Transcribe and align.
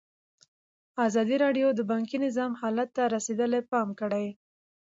ازادي 1.05 1.35
راډیو 1.43 1.67
د 1.73 1.79
بانکي 1.91 2.17
نظام 2.25 2.51
حالت 2.61 2.89
ته 2.97 3.03
رسېدلي 3.15 3.61
پام 3.71 3.87
کړی. 3.99 4.27